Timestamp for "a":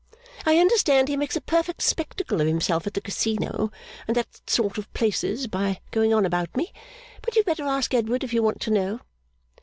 1.35-1.41